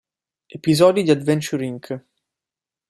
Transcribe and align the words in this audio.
Episodi 0.49 1.03
di 1.03 1.11
Adventure 1.11 1.63
Inc. 1.63 1.87